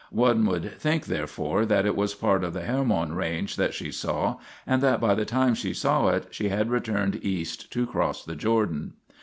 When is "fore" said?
1.27-1.63